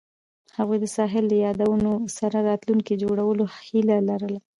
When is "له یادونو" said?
1.31-1.91